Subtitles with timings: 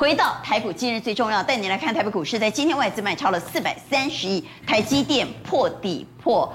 [0.00, 6.50] 回到台股，今日最重要，带你来看台北股市，在今天外资卖超了四百三十亿，台积电破底破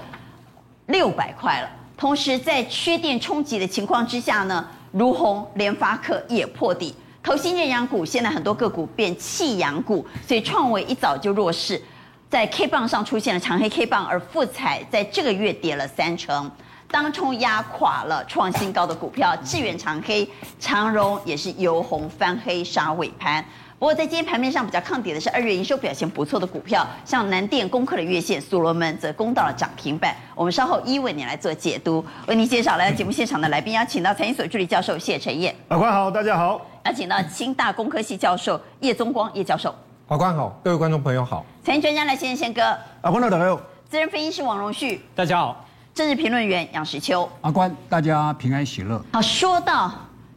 [0.86, 1.70] 六百块了。
[1.96, 6.92] 同时，在缺电冲击的情况之下呢，如虹、联发科也破底，
[7.22, 11.80] 投信认养股，现在很多个股变弃养股，所以创惟一早就弱势，
[12.28, 16.50] 在 K 棒上出现了长黑 K 棒，而富彩在这个月跌了三成。
[16.90, 23.44] 当冲压垮了创新高的股票，致远长黑，长荣也是由红翻黑杀尾盘。
[23.78, 30.16] 不过在今天盘面上比较抗跌的是二月营收表现不错的股票，像南电攻克了月线，所罗门则攻到了涨停板。
[30.34, 39.74] 我们稍后一为你来做解读，为您介绍来到节目现场的来宾，邀请到财经所助理教授谢晨燕，法官好，大家好；邀请到清大工科系教授叶宗光叶教授，
[40.08, 42.62] 法官好，各位观众朋友好；财经专家来先生宪哥，
[43.02, 43.56] 法官好，大家好；
[43.90, 45.65] 资深分析师王荣旭，大家好。
[45.96, 49.02] 政治评论员杨石秋，阿关，大家平安喜乐。
[49.14, 49.90] 好，说到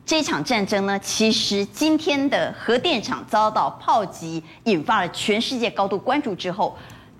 [0.06, 6.78] 这场战争呢，其实今天的核电厂遭到炮击，引发了全世界高度关注之后，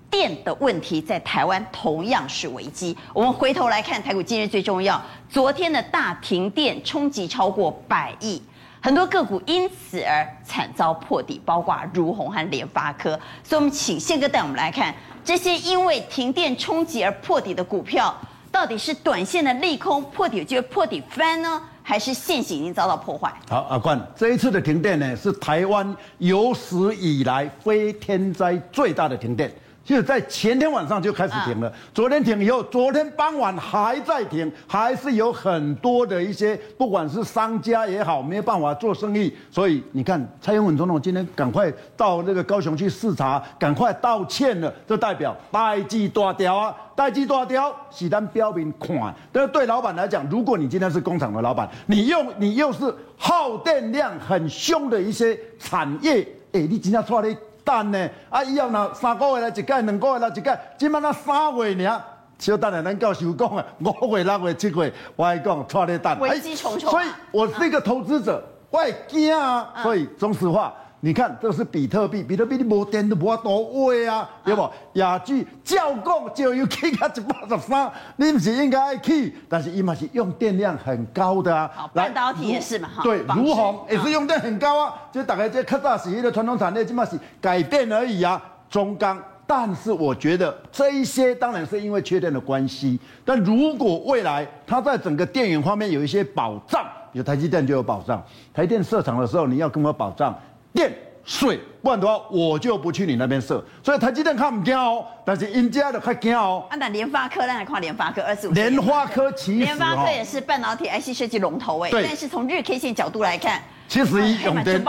[0.08, 2.96] 电的问题在台湾同样是危机。
[3.12, 8.42] 我们回头来看台股今日最重要，昨天的大停电冲击超过百亿，
[8.80, 13.10] 很多个股因此而惨遭破底，包括如虹和联发科。
[13.44, 18.16] 所以，我们请宪哥带我们来看这些因为停电冲击而破底的股票。
[18.52, 23.32] 到底是短线的利空破底就会破底翻呢，还是线型已经遭到破坏？
[23.48, 29.52] 好，阿冠，这一次的停电呢，是台湾有史以来非天灾最大的停电。
[29.90, 39.36] 就是在前天晚上就开始停了，昨天停以后，昨天傍晚还在停，还是有很多的一些，不管是商家也好，没有办法做生意。
[39.50, 49.12] 所以你看，蔡英文总统今天赶快到那个高雄去视察，赶快道歉了，这代表代际大条啊，代际大条，是咱标明款。
[49.32, 56.22] 但是对老板来讲，如果你今天是工厂的老板，你又你又是耗电量很凶的一些产业，
[56.52, 57.36] 哎，你今天出来。
[57.70, 58.10] 蛋呢？
[58.28, 62.00] 啊，以后若，三个月来一届，两个月来一届，即满那三月尔？
[62.36, 66.18] 小等下，咱到时候讲啊，五月、六月、七月，我还讲拖咧等。
[66.18, 66.90] 危机重重、啊。
[66.90, 69.72] 所以我是一个投资者，我会惊啊。
[69.84, 70.74] 所以，说实话。
[71.02, 74.68] 你看，这是比特币，比特币你无电都无法多位啊，对不？
[74.94, 79.34] 亚巨叫讲就要起到一百十三，你不是应该起？
[79.48, 81.70] 但是伊嘛是用电量很高的啊。
[81.74, 83.02] 好，半导体也是嘛，哈。
[83.02, 84.94] 对，如虹也是用电很高啊。
[85.10, 88.38] 就大概这较早时的传统产业，起码是改变而已啊。
[88.68, 93.00] 中钢，但是我觉得这一些当然是因为缺电的关系。
[93.24, 98.22] 但如果未来它在整个电源方面有一些保障，有台积电就有保障。
[98.52, 100.38] 台电设厂的时候，你要跟我保障。
[100.72, 100.92] 电
[101.24, 103.62] 水，不然的话我就不去你那边设。
[103.82, 106.66] 所以台积电看唔惊哦，但是人家的较惊哦。
[106.70, 108.52] 啊，那联发科，那来看联发科二十五。
[108.52, 114.82] 联发科其实联发科也是半导体 IC 设计龙头哎，但是从日 K 线角度来看，其实用电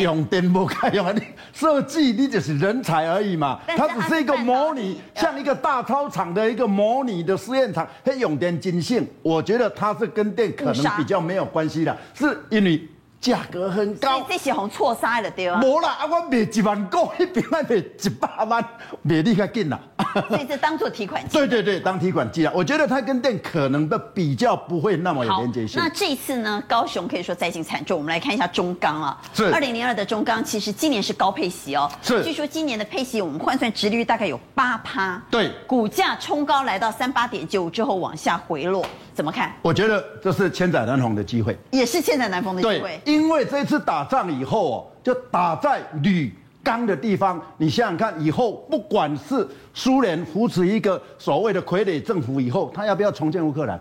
[0.00, 1.22] 用电不开用啊，你
[1.52, 12.82] 设计你只是人才而已嘛，它只是一个模拟，像一个大操场的一个模拟的实验场，它用电金性，我觉得它是跟电可能比较没有关系的，是因为。
[13.24, 15.58] 价格很高，这是红错杀了对啊。
[15.64, 18.62] 无啦，啊，我卖一万股，那边卖卖一百万，
[19.00, 19.80] 卖你较紧啦。
[20.28, 21.38] 所以这当做提款机。
[21.38, 25.80] 对对对，当提款机啊，我觉得它跟电可能的比较不会那么有连接性。
[25.82, 27.96] 那这一次呢，高雄可以说灾情惨重。
[27.96, 31.90] 我们来看一下中钢啊，是二零零二的中钢，其实今年是高配息哦。
[32.02, 35.18] 是，据说今年的配息，我们换算殖利率大概有八趴。
[35.30, 38.84] 对，股价冲高来到三八点九之后往下回落。
[39.14, 39.54] 怎么看？
[39.62, 43.00] 我觉得这是千载难逢的机会，也是千载难逢的机会。
[43.04, 47.40] 对，因为这次打仗以后哦，就打在铝钢的地方。
[47.56, 53.80] 你想想看，以后不管是苏联扶持一个所谓的傀儡政府以后，他要不要重建乌克兰？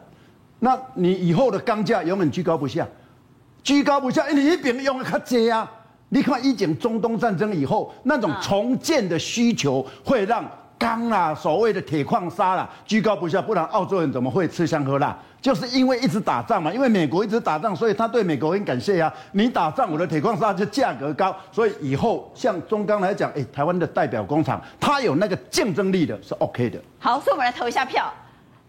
[0.59, 2.87] 那你以后的钢价永远居高不下，
[3.63, 5.69] 居高不下，因为你一边用的较济啊。
[6.09, 10.47] 你看，一前中东战争以后，那种重建的需求会让。
[10.83, 15.17] 钢啦，所谓的铁矿砂啦，居高不下，不然澳洲人怎么会吃香喝辣？
[15.41, 19.13] 就是因为一直打仗嘛，因为美国一直打仗，所以他对美国很感谢、啊。
[19.31, 26.77] 你打仗，我的铁矿砂就价格高，所以以后像中钢来讲，哎，台湾的代表工厂，它有那个竞争力的，是 OK 的。
[26.99, 28.13] 好，所以我们来投一下票，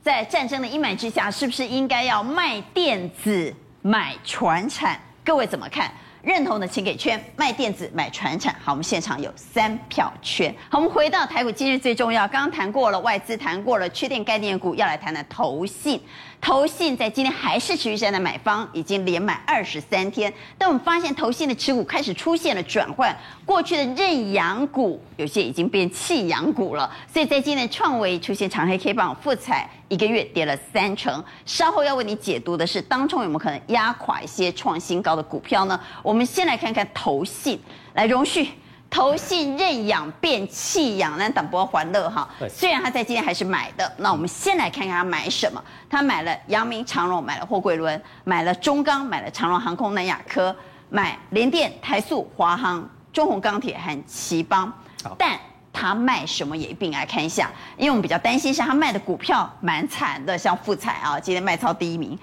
[0.01, 3.53] 在战争的阴霾之下，是不是应该要卖电子
[3.83, 4.97] 买船产？
[5.25, 5.91] 各位怎么看？
[6.25, 8.55] 认同的请给圈，卖电子买船产。
[8.63, 10.55] 好，我们现场有三票圈。
[10.71, 16.01] 好，我们回到台股，今日最重要，刚刚谈过了外资，谈过了缺电概念股，要来谈谈投信。
[16.45, 20.31] 投信在今天还是持续在买方，已经连买二十三天。
[20.59, 26.95] 但我们发现投信的持股开始出现了转换，过去的认养股有些已经变弃养股了。
[27.11, 31.25] 所以在今天创维出现长黑 K 棒，富采一个月跌了三成。
[31.47, 35.81] 稍后要为你解读的是，当中有没有可能压垮一些创新高的股票呢？
[36.03, 37.59] 我们先来看看投信，
[37.95, 38.51] 来荣旭。
[38.95, 42.29] 投信认养变弃养，那等波欢乐哈。
[42.49, 45.61] 虽然他在今天还是买的，那我们先来看看他买什么。
[45.91, 50.55] 他买了阳明长荣，买了货柜轮，买了中钢，买了长荣航空、南亚科，
[50.91, 54.73] 买联电、台塑、华航、中宏钢铁和奇邦。
[55.19, 55.37] 但
[55.73, 62.17] 他卖什么也一并来看一下，因为我们比较担心是他卖的股票蛮惨的，像富彩啊，今天卖超第一名，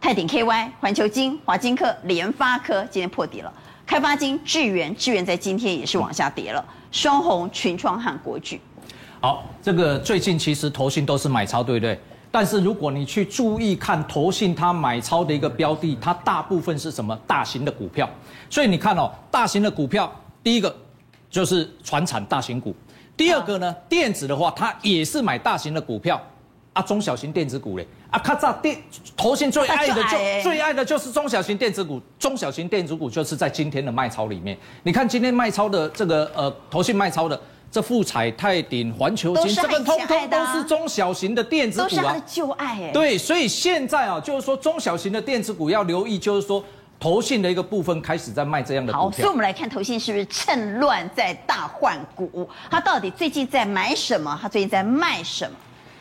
[0.00, 3.52] 泰鼎 KY、环球金、华金科、联发科今天破底了。
[3.86, 6.64] 开发金、智源、智源在今天也是往下跌了。
[6.90, 8.60] 双鸿、群创和国巨。
[9.20, 11.98] 好，这个最近其实投信都是买超，对不对？
[12.30, 17.16] 但是如果你去注意看投信它买超的一个标的，它大部分是什么？
[17.26, 18.08] 大型的股票。
[18.50, 20.10] 所以你看哦，大型的股票，
[20.42, 20.74] 第一个
[21.30, 22.74] 就是船产大型股，
[23.16, 26.20] 第二个呢，电子的话，它也是买大型的股票。
[26.74, 28.76] 啊，中小型电子股嘞，啊，卡扎电
[29.16, 34.58] 投信最爱的就最爱的就是中小型电子股，中小型电子股就是在今天的卖超里面。
[34.82, 37.40] 你看今天卖超的这个呃，投信卖超的
[37.70, 42.90] 这富彩、泰鼎、环球金，这个通通都是中小型的电子股啊，都是他的旧爱哎。
[42.92, 46.64] 对，所以现在啊，就是说中小型的电子股要留意，就是说
[46.98, 49.04] 投信的一个部分开始在卖这样的股票。
[49.08, 52.48] 好，所以我们来看投信是不是趁乱在大换股？
[52.68, 54.36] 他到底最近在买什么？
[54.42, 55.56] 他最近在卖什么？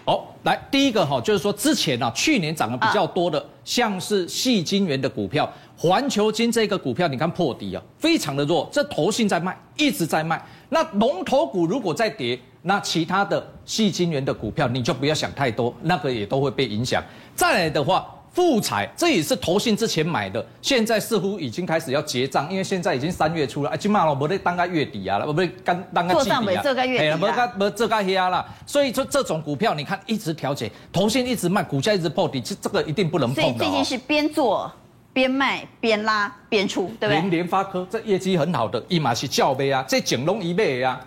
[0.06, 10.44] 好、来第一个哈，就是说之前啊，去年涨得比较多的，像是细金元的股票，环球金这个股票，你看破底啊，非常的弱，这头信在卖，一直在卖。
[10.70, 17.02] 那龙头股如果再跌，那其他的细金元的股票你就不要想太多，那个也都会被影响。
[17.36, 18.06] 再来的话。
[18.34, 26.64] 富彩，这也是投信之前买的，现在似乎已经开始要结账，因为现在已经三月初了，啊，今嘛了，不得当个月底啊了，不得当当个季底啊，
[26.98, 33.44] 哎呀，不个不这个黑啊了，所以说这种股票你看一直调节，投信一直卖，股价一直破底，这这个一定不能碰的。
[33.44, 34.72] 所以最近是边做
[35.14, 37.20] 边卖边拉边出，对不对？
[37.20, 41.00] 连联发科这业绩很好的，一码是叫呗啊，这整龙一倍啊，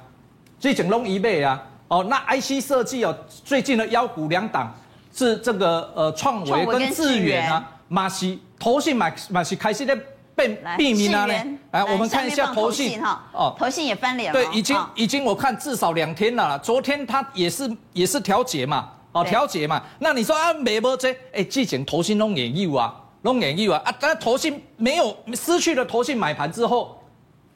[0.60, 4.72] 这整龙一倍啊，哦，那 IC 设计哦，最近的妖股两档。
[5.16, 9.96] 是这个呃，创维跟智远啊，马西投信买马西开始在
[10.34, 11.32] 变避名啊呢。
[11.70, 14.38] 来，我们看一下投信哈，哦，投信也翻脸了。
[14.38, 16.58] 对，已经已经我看至少两天了。
[16.58, 19.82] 昨天它也是也是调节嘛，哦，调节嘛。
[20.00, 21.16] 那你说啊，没波这？
[21.32, 27.00] 哎，之前投信弄研究啊，弄研究啊啊，但投信没有失去了投信买盘之后，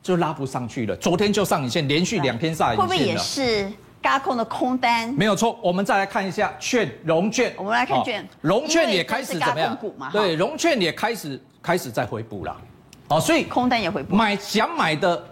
[0.03, 0.97] 就拉不上去了。
[0.97, 2.89] 昨天就上影线，连续两天上影线了。
[2.89, 3.71] 会不会也是？
[4.03, 9.79] 轧空的空单没有错，我们再来看一下券融券，我们来看券，融券也开始怎么样？
[10.11, 12.57] 对，融券也开始开始在回补了，
[13.09, 15.23] 哦，所以空单也回补，买想买的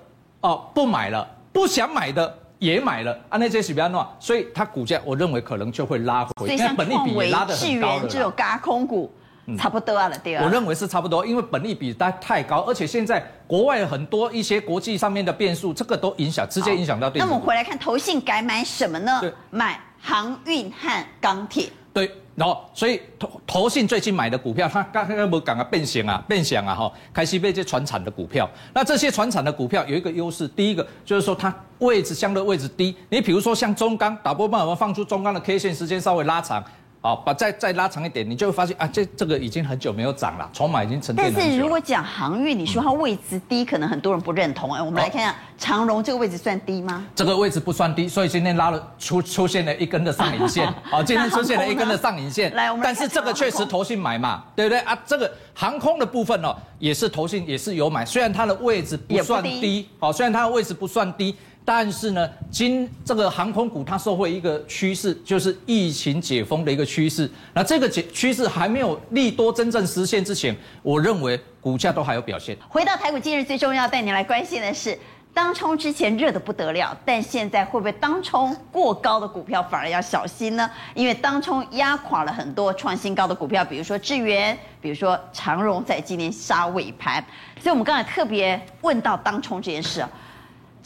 [0.41, 9.11] 哦不买了，不想买的也买了，啊那些是比较乱，所以它股价我认为可能就会拉回，因为本利比也拉的很高的，只有轧空股。
[9.57, 10.45] 差不多了，对啊。
[10.45, 17.11] 我认为是差不多，因为本利比它太高，而且现在国外很多一些国际上面的变数，这个都影响，直接影响到。
[17.15, 19.19] 那我们回来看投信改买什么呢？
[19.21, 21.71] 对，买航运和钢铁。
[21.93, 28.49] 对，然后所以投投信最近买的股票，它刚刚不讲啊变形啊变形啊哈，开始被这船产的股票。
[28.73, 32.95] 那这些船产的股票有一个优势，第一个就是说它位置相对位置低。
[33.09, 36.63] 你比如说像中钢，打波棒我们放出中钢的 K 线时间稍微拉长。
[37.01, 41.35] 好，把再再拉长一点，你就会发现啊，这这个已经很久没有涨了，筹码已经沉淀了。
[41.37, 44.73] 但是如果讲航运，你说它位置低，可能很多人不认同。
[44.75, 47.07] 哎，我们来看一下长荣这个位置算低吗？
[47.15, 50.67] 这个位置不算低，所以今天拉了出出现了一根的上影线。
[50.83, 52.53] 好， 今天出现了一根的上影线。
[52.55, 54.99] 来，我们但是这个确实投信买嘛，对不对啊？
[55.07, 61.37] 这个航空的部分哦，也是投信也是有买，虽然它的位置不算低，好，虽然它的位置不算低。
[61.69, 67.31] 但是呢，今这个航空股它受惠一个趋势，就是疫情解封的一个趋势。
[67.53, 72.57] 那这个解趋势还没有利多真正实现之前，我认为股价都还有表现。
[72.71, 74.99] 回到台股，今日最重要带你来关心的是，
[75.35, 80.71] 当冲之前热得不得了，但现在会不会当冲过高的股票反而要小心呢？
[80.95, 87.23] 因为当冲压垮了很多创新高的股票，比如说智源，比如说长荣，在今天杀尾盘。
[87.61, 90.09] 所以我们刚才特别问到当冲这件事啊。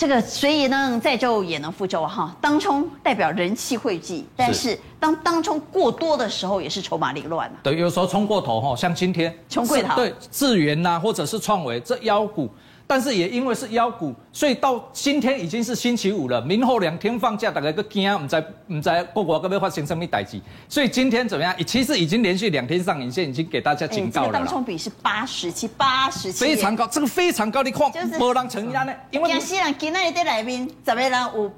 [0.03, 7.49] 这个谁也能载舟也能覆舟哈，当冲代表人气汇聚，但是当当冲过多的时候，也是筹码凌乱。
[7.63, 12.51] 对，有时候冲过头哈，像今天冲过头，对，智源呐，或者是创维这妖股。
[12.93, 20.39] 但是也因为是妖股，所以到今天已经是星期五了，明后两天放假，大家个惊，唔知唔知各国会不会发生什么代志。
[20.69, 21.57] 所以今天怎么样？
[21.67, 24.27] 其实已经连续两天上影线，已经给大家警告了。
[24.27, 28.93] 欸、这个、当冲比是八十七，八十七，非常高，这个非常高，你看，没人承压呢。
[29.11, 31.51] 因为新人今天在来宾，十个人有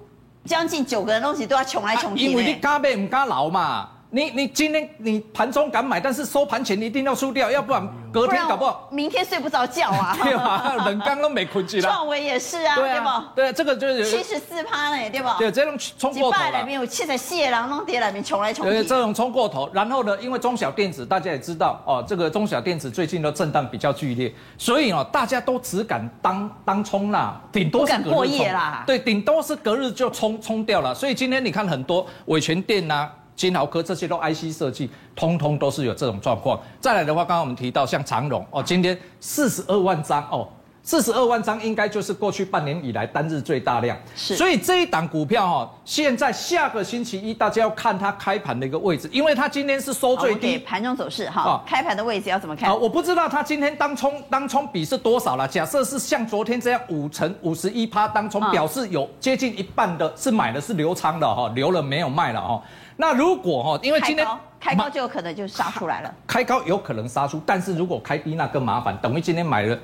[0.44, 3.88] 将近九个人东西都要冲来冲去、啊、因为你敢买唔敢留嘛。
[4.14, 10.16] 你你今天你盘中敢买，但是收盘前你一定要输掉，要不然隔天搞不好明天睡不着觉啊。
[10.22, 10.74] 对吧？
[10.86, 11.90] 冷刚都没困起来。
[11.90, 13.32] 创维也是啊，对吧？
[13.34, 15.34] 对，这个就是七十四趴呢，对吧？
[15.36, 16.46] 对，这种冲过头了。
[16.46, 18.70] 几百里面有七十四人弄跌了，面冲来冲去。
[18.70, 28.84] 对，这种冲过头，然后呢，因为中小电子大家也知道哦，这个中小电子最近的震荡比较剧烈，所以哦，大家都只敢当当冲啦，顶多是敢过夜啦。
[28.86, 30.94] 对，顶多是隔日就冲冲掉了。
[30.94, 33.10] 所以今天你看很多伟诠电呐。
[33.36, 36.60] 金豪科这些都 IC 设计，通通都是有这种状况。
[36.80, 40.48] 再来的话，刚刚我们提到像长荣哦，今天四十二万张哦，
[40.84, 43.96] 四十二万张应该就是过去半年以来单日最大量。
[44.14, 50.58] 是，所以这一档股票哈，现在下个星期一大家要看它开盘的一个位置，因为它今天是收最低。
[50.58, 52.70] 盘中走势哈，开盘的位置要怎么看？
[52.78, 55.48] 我不知道它今天当冲当冲比是多少了。
[55.48, 62.62] 假设是像昨天这样五成五十一趴当冲，表示有接近一半的是买的是留仓的哈，留了没有卖了哈。
[62.96, 64.26] 那如果哈，因为今天
[64.60, 69.76] 开高就有可能就杀出来了，开高有可能杀出，但是如果开低那更麻烦，等于今天买了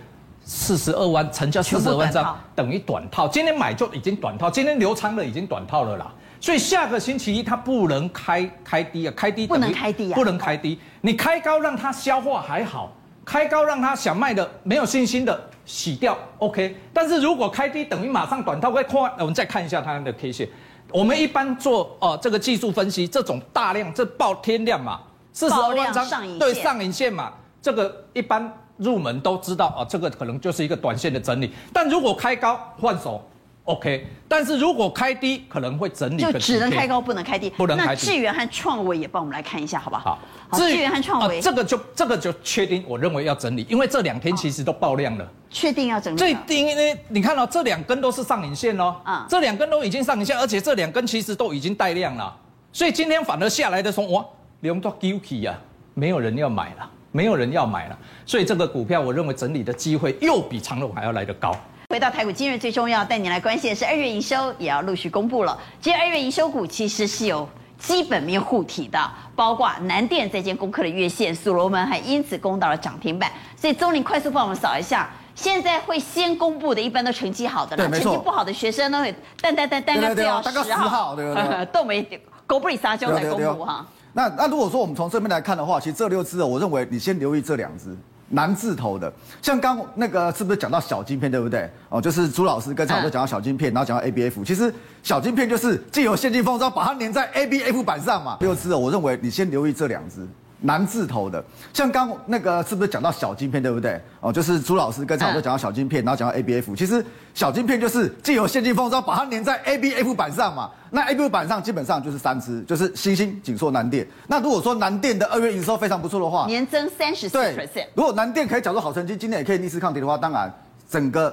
[0.45, 12.93] 四十二万，成交四十二万张，等于短套，今天买就已经短套，今天留仓的已经短套了啦，所以下个星期一它不能开开低啊，开低不能开低啊，不能开低，你开高让它消化还好，
[13.25, 20.49] 开高让它想卖的没有信心的洗掉，OK，但是如果开低等于马上短套，会快，我们再看一下它的 K 线。
[20.93, 25.01] 我们一般做哦这个技术分析，这种大量这爆天量嘛，
[25.33, 26.05] 四十二万张
[26.39, 27.33] 对上影线嘛，
[27.63, 31.53] 这个一般入门都知道啊，这个可能就是一个短线的整理。
[31.73, 33.23] 但如果开高换手
[33.65, 38.07] ，OK，但是如果开低可能会整理，就只能开高不能开低，不能开低。
[38.07, 40.19] 那智原和创维也帮我们来看一下，好不好？
[40.49, 45.29] 好，智源和创维，这个就这个就确定，我认为要整理，因为这两天其实都爆量了。
[45.51, 46.19] 确定要整理？
[46.19, 46.99] 最低呢？
[47.09, 52.35] 你看到、哦、这两根都是上影线哦，啊、嗯，这两根都已经上影线，而且这两根其实都已经带量了，
[52.73, 54.25] 所以今天反而下来的时候，哇，
[54.61, 55.57] 量都丢弃啊，
[55.95, 61.55] 没有人要买了，没有人要买了，所以这个股票我认为整理的机会又比长荣还要来得高。
[61.89, 67.49] 回到台股，今日最重要带你来关心的是二月营收也要陆续公布了，今天二月营收股其实是有
[67.79, 75.11] 基本面护体的，包括南电在今天攻克了月线，所罗门还因此攻到了涨停板，所以钟林快速帮我们扫一下。
[75.35, 79.05] 现在会先公布的，一般都成绩好的了，成绩不好的学生呢，
[79.41, 81.65] 单单单单个只要十号，对不对？
[81.67, 82.07] 都没
[82.47, 83.87] 狗不理撒娇来公布哈。
[84.13, 87.97] 那那如果说我们从这边来看的话，其实这六只，我认为你先留意这两只
[88.31, 89.13] 南字头的，
[89.43, 91.69] 像刚那个是不是讲到小晶片，对不对？
[91.89, 98.37] 哦，就是朱老师跟常都讲到小晶片，然后讲到 ABF，其实小晶片就是既有现金封装，把它粘在 ABF 板上嘛。
[98.41, 100.27] 六只，我认为你先留意这两只。
[100.63, 104.01] 南字头的，像刚那个是不是讲到小晶片，对不对？
[104.21, 110.71] 哦，就是朱老师跟常都讲到小晶片，然后讲到 ABF，其实小晶片就是既有现金封装，把它粘在 ABF 板上嘛。
[110.91, 114.07] 那 ABF 板上基本上就是三只，就是星星、景硕、南电。
[114.27, 117.87] 那如果说南电的二月营收非常不错的话，年增三十四 percent。
[117.95, 120.53] 如果南电可以缴出好成绩，今年也可以逆势抗跌的话，当然
[120.91, 121.33] 整个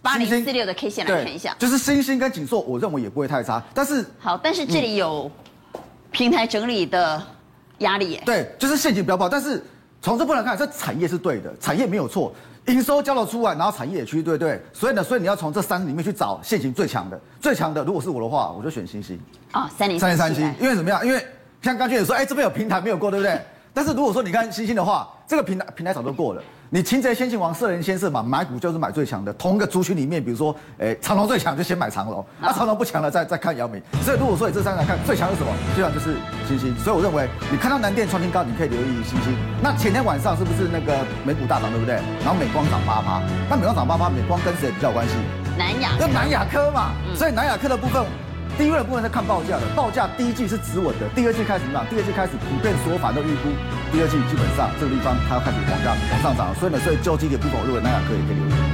[0.00, 3.62] 八零四六的 K 线来看一下，就是星星跟景硕，我认为也不会太差。
[3.74, 5.30] 但是好，但是这里有
[6.10, 7.22] 平台整理的。
[7.82, 9.62] 压力耶，对，就是陷阱不要跑，但是
[10.00, 12.34] 从这部分来看，这产业是对的，产业没有错，
[12.66, 19.20] 营收交了出来，然后产业也去对对，所以呢，所以你要从这三里面去找现行最强的，最强的，如果是我的话，我就选星星
[19.52, 21.06] 啊，三零三零三七，因为怎么样？
[21.06, 21.24] 因为
[21.60, 23.40] 像刚才也说，哎，这边有平台没有过，对不对？
[23.74, 26.42] 但是如果说你看星星的话，这个平台平台早就过了。
[26.74, 29.30] 你擒贼先擒王，射人先射马，买股就是买最强的。
[29.34, 33.78] 同一个族群里面，比如说，诶，长隆最强就先买长隆，那长隆不强了再再看姚明。
[34.00, 35.52] 所以如果说你这三个来看最强是什么？
[35.74, 36.16] 最强就是
[36.48, 36.74] 星星。
[36.78, 39.36] 所以我认为你看到南电创新高，你可以留意星星。
[39.62, 41.96] 那前天晚上是不是那个美股大涨，对不对？
[42.24, 45.12] 然后美光涨八趴，那美光涨八趴，美光跟谁比较有关系？
[45.58, 45.90] 南亚。
[45.98, 46.92] 跟南亚科嘛。
[47.14, 48.02] 所以南亚科的部分。
[48.58, 51.84] 第一位的部分是看报价的，报价第一季是止稳的，第二季开始怎么？
[51.88, 53.48] 第二季开始普遍说法都预估，
[53.90, 58.71] 第二季基本上这个地方它要开始往上往上涨，所以呢，所以就这个部分，我认为南亚科也可以留意。